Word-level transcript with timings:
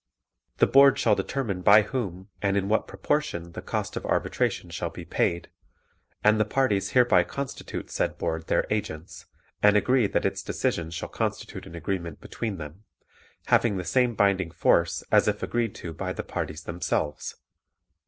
The 0.57 0.65
Board 0.65 0.97
shall 0.97 1.13
determine 1.13 1.61
by 1.61 1.83
whom 1.83 2.29
and 2.41 2.57
in 2.57 2.67
what 2.67 2.87
proportion 2.87 3.51
the 3.51 3.61
cost 3.61 3.95
of 3.95 4.03
arbitration 4.03 4.71
shall 4.71 4.89
be 4.89 5.05
paid, 5.05 5.51
and 6.23 6.39
the 6.39 6.43
parties 6.43 6.89
hereby 6.97 7.23
constitute 7.23 7.91
said 7.91 8.17
Board 8.17 8.47
their 8.47 8.65
agents 8.71 9.27
and 9.61 9.77
agree 9.77 10.07
that 10.07 10.25
its 10.25 10.41
decision 10.41 10.89
shall 10.89 11.09
constitute 11.09 11.67
an 11.67 11.75
agreement 11.75 12.19
between 12.19 12.57
them, 12.57 12.83
having 13.45 13.77
the 13.77 13.83
same 13.83 14.15
binding 14.15 14.49
force 14.49 15.03
as 15.11 15.27
if 15.27 15.43
agreed 15.43 15.75
to 15.75 15.93
by 15.93 16.13
the 16.13 16.23
parties 16.23 16.63
themselves. 16.63 17.35